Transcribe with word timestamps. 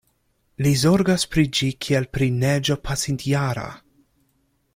Li 0.63 0.69
zorgas 0.83 1.25
pri 1.35 1.43
ĝi 1.59 1.69
kiel 1.87 2.09
pri 2.17 2.31
neĝo 2.39 2.79
pasintjara. 2.89 3.67